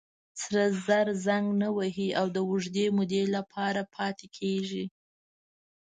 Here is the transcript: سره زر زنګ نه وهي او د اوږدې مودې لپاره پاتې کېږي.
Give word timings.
سره 0.41 0.63
زر 0.85 1.07
زنګ 1.25 1.47
نه 1.61 1.69
وهي 1.77 2.07
او 2.19 2.25
د 2.35 2.37
اوږدې 2.47 2.85
مودې 2.95 3.23
لپاره 3.35 3.81
پاتې 3.95 4.27
کېږي. 4.37 4.85